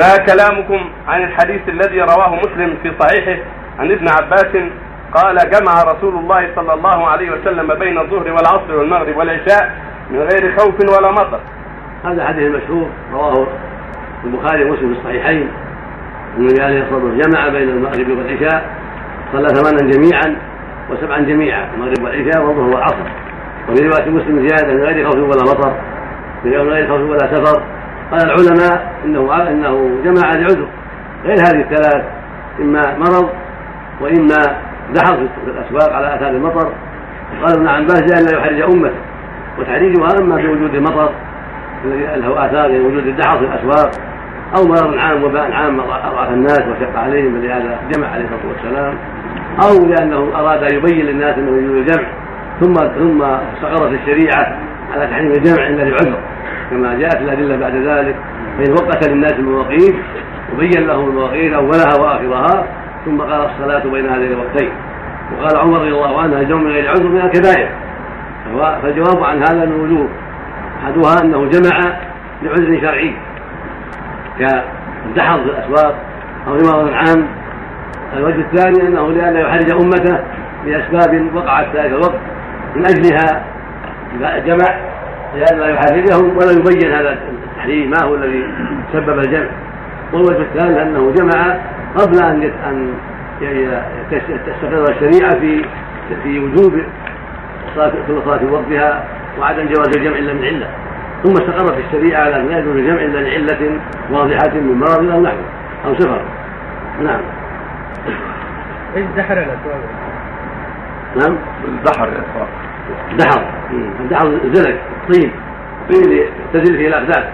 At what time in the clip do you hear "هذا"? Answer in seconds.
12.04-12.24, 69.38-69.64, 86.92-87.18